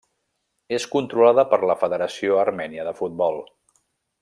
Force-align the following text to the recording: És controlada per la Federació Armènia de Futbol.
És 0.77 0.87
controlada 0.93 1.43
per 1.51 1.59
la 1.73 1.77
Federació 1.83 2.41
Armènia 2.47 2.87
de 2.91 2.95
Futbol. 3.03 3.39